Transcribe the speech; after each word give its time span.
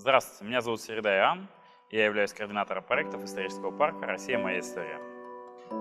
Здравствуйте, 0.00 0.46
меня 0.48 0.62
зовут 0.62 0.80
Середа 0.80 1.14
Иоанн, 1.14 1.46
я 1.90 2.06
являюсь 2.06 2.32
координатором 2.32 2.82
проектов 2.82 3.22
исторического 3.22 3.70
парка 3.70 4.06
«Россия. 4.06 4.38
Моя 4.38 4.60
история». 4.60 4.98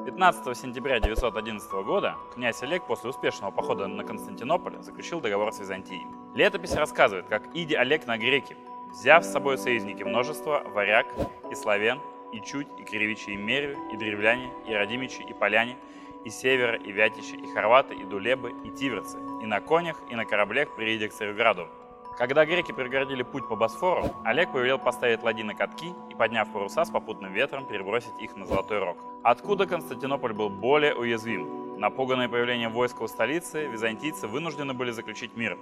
15 0.05 0.57
сентября 0.57 0.99
911 0.99 1.71
года 1.85 2.17
князь 2.33 2.61
Олег 2.61 2.85
после 2.85 3.11
успешного 3.11 3.51
похода 3.51 3.87
на 3.87 4.03
Константинополь 4.03 4.83
заключил 4.83 5.21
договор 5.21 5.53
с 5.53 5.61
Византией. 5.61 6.05
Летопись 6.35 6.73
рассказывает, 6.73 7.27
как 7.27 7.43
Иди 7.55 7.75
Олег 7.75 8.07
на 8.07 8.17
греки, 8.17 8.57
взяв 8.91 9.23
с 9.23 9.31
собой 9.31 9.57
союзники 9.57 10.03
множество, 10.03 10.63
варяг 10.65 11.07
и 11.49 11.55
славян, 11.55 12.01
и 12.33 12.41
чуть, 12.41 12.67
и 12.77 12.83
кривичи, 12.83 13.29
и 13.29 13.37
мерю, 13.37 13.77
и 13.93 13.95
древляне, 13.95 14.51
и 14.67 14.73
родимичи, 14.73 15.21
и 15.21 15.33
поляне, 15.33 15.77
и 16.25 16.29
севера, 16.29 16.75
и 16.75 16.91
вятичи, 16.91 17.35
и 17.35 17.53
хорваты, 17.53 17.95
и 17.95 18.03
дулебы, 18.03 18.51
и 18.65 18.69
тиверцы, 18.71 19.17
и 19.41 19.45
на 19.45 19.61
конях, 19.61 19.95
и 20.11 20.15
на 20.15 20.25
кораблях 20.25 20.75
приедя 20.75 21.07
к 21.07 21.13
Цареграду, 21.13 21.69
когда 22.19 22.45
греки 22.45 22.73
преградили 22.73 23.23
путь 23.23 23.47
по 23.47 23.55
Босфору, 23.55 24.03
Олег 24.25 24.51
повелел 24.51 24.77
поставить 24.77 25.23
ладьи 25.23 25.41
на 25.41 25.55
катки 25.55 25.93
и, 26.09 26.15
подняв 26.15 26.51
паруса 26.51 26.83
с 26.83 26.89
попутным 26.89 27.31
ветром, 27.31 27.65
перебросить 27.65 28.11
их 28.19 28.35
на 28.35 28.45
Золотой 28.45 28.79
Рог. 28.79 28.97
Откуда 29.23 29.65
Константинополь 29.65 30.33
был 30.33 30.49
более 30.49 30.93
уязвим? 30.93 31.79
Напуганные 31.79 32.27
появлением 32.27 32.73
войск 32.73 32.99
в 32.99 33.07
столице, 33.07 33.67
византийцы 33.67 34.27
вынуждены 34.27 34.73
были 34.73 34.91
заключить 34.91 35.37
мир. 35.37 35.57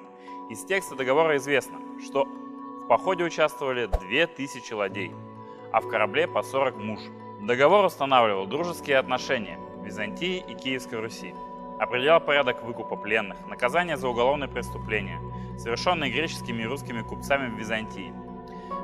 Из 0.49 0.65
текста 0.65 0.95
договора 0.95 1.37
известно, 1.37 1.77
что 2.03 2.25
в 2.25 2.87
походе 2.87 3.23
участвовали 3.23 3.85
2000 3.85 4.73
ладей, 4.73 5.13
а 5.71 5.79
в 5.79 5.87
корабле 5.87 6.27
по 6.27 6.41
40 6.41 6.75
муж. 6.77 6.99
Договор 7.39 7.85
устанавливал 7.85 8.47
дружеские 8.47 8.97
отношения 8.97 9.59
Византии 9.83 10.43
и 10.47 10.55
Киевской 10.55 10.95
Руси, 11.01 11.35
определял 11.79 12.19
порядок 12.19 12.63
выкупа 12.63 12.95
пленных, 12.95 13.37
наказание 13.47 13.97
за 13.97 14.07
уголовные 14.07 14.49
преступления– 14.49 15.19
совершенные 15.57 16.11
греческими 16.11 16.63
и 16.63 16.65
русскими 16.65 17.01
купцами 17.01 17.49
в 17.49 17.57
Византии, 17.57 18.13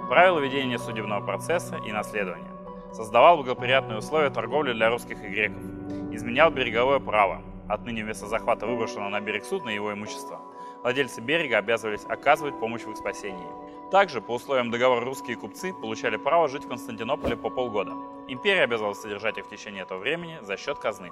правила 0.09 0.39
ведения 0.39 0.79
судебного 0.79 1.25
процесса 1.25 1.77
и 1.85 1.91
наследования, 1.91 2.51
создавал 2.91 3.37
благоприятные 3.37 3.99
условия 3.99 4.29
торговли 4.29 4.73
для 4.73 4.89
русских 4.89 5.23
и 5.23 5.27
греков, 5.27 5.63
изменял 6.11 6.51
береговое 6.51 6.99
право, 6.99 7.41
отныне 7.69 8.03
вместо 8.03 8.27
захвата 8.27 8.67
выброшенного 8.67 9.09
на 9.09 9.21
берег 9.21 9.45
судна 9.45 9.69
его 9.69 9.93
имущества, 9.93 10.39
владельцы 10.81 11.21
берега 11.21 11.59
обязывались 11.59 12.05
оказывать 12.05 12.59
помощь 12.59 12.81
в 12.81 12.91
их 12.91 12.97
спасении. 12.97 13.47
Также, 13.91 14.21
по 14.21 14.33
условиям 14.33 14.71
договора, 14.71 15.05
русские 15.05 15.37
купцы 15.37 15.71
получали 15.73 16.17
право 16.17 16.47
жить 16.47 16.65
в 16.65 16.67
Константинополе 16.67 17.37
по 17.37 17.49
полгода. 17.49 17.93
Империя 18.27 18.63
обязалась 18.63 18.99
содержать 18.99 19.37
их 19.37 19.45
в 19.45 19.49
течение 19.49 19.83
этого 19.83 19.99
времени 19.99 20.39
за 20.41 20.57
счет 20.57 20.79
казны. 20.79 21.11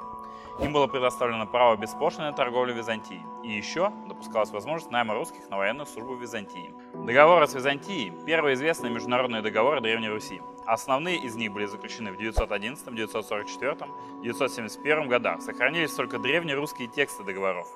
Им 0.60 0.74
было 0.74 0.88
предоставлено 0.88 1.46
право 1.46 1.76
беспошлиной 1.76 2.34
торговли 2.34 2.74
Византии. 2.74 3.22
И 3.44 3.50
еще 3.50 3.92
допускалась 4.08 4.52
возможность 4.52 4.92
найма 4.92 5.14
русских 5.14 5.50
на 5.50 5.58
военную 5.58 5.86
службу 5.86 6.16
в 6.16 6.22
Византии. 6.22 6.74
Договоры 6.94 7.48
с 7.48 7.54
Византией– 7.54 8.14
первые 8.26 8.54
известные 8.56 8.94
международные 8.94 9.42
договоры 9.42 9.82
Древней 9.82 10.10
Руси. 10.10 10.42
Основные 10.66 11.18
из 11.18 11.36
них 11.36 11.52
были 11.52 11.66
заключены 11.66 12.12
в 12.12 12.18
911, 12.18 12.96
944, 12.96 13.78
971 14.22 15.10
годах. 15.10 15.42
Сохранились 15.42 15.94
только 15.94 16.20
древнерусские 16.20 16.88
тексты 16.88 17.24
договоров. 17.24 17.68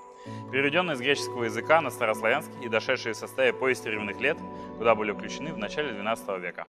Переведенные 0.52 0.96
с 0.96 1.00
греческого 1.00 1.44
языка 1.44 1.82
на 1.82 1.90
старославянский 1.90 2.66
и 2.66 2.70
дошедшие 2.70 3.14
в 3.14 3.18
составе 3.18 3.54
повести 3.54 3.88
временных 3.88 4.20
лет, 4.20 4.38
куда 4.78 4.96
были 4.96 5.12
включены 5.12 5.54
в 5.54 5.58
начале 5.58 5.92
XII 5.92 6.40
века. 6.40 6.64